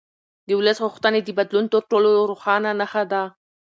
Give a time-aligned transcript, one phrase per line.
[0.47, 3.23] د ولس غوښتنې د بدلون تر ټولو روښانه نښه ده